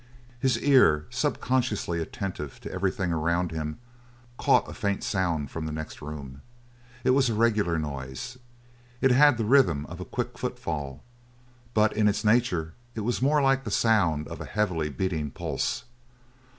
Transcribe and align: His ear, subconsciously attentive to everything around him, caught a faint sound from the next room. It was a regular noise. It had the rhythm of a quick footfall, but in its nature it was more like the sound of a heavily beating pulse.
His 0.39 0.57
ear, 0.59 1.05
subconsciously 1.11 2.01
attentive 2.01 2.59
to 2.61 2.71
everything 2.71 3.13
around 3.13 3.51
him, 3.51 3.77
caught 4.35 4.67
a 4.67 4.73
faint 4.73 5.03
sound 5.03 5.51
from 5.51 5.67
the 5.67 5.71
next 5.71 6.01
room. 6.01 6.41
It 7.03 7.11
was 7.11 7.29
a 7.29 7.35
regular 7.35 7.77
noise. 7.77 8.39
It 8.99 9.11
had 9.11 9.37
the 9.37 9.45
rhythm 9.45 9.85
of 9.85 9.99
a 9.99 10.05
quick 10.05 10.39
footfall, 10.39 11.03
but 11.75 11.93
in 11.93 12.07
its 12.07 12.23
nature 12.25 12.73
it 12.95 13.01
was 13.01 13.21
more 13.21 13.43
like 13.43 13.63
the 13.63 13.69
sound 13.69 14.27
of 14.27 14.41
a 14.41 14.45
heavily 14.45 14.89
beating 14.89 15.29
pulse. 15.29 15.83